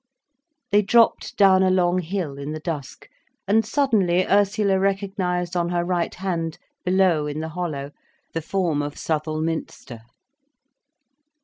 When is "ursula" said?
4.25-4.79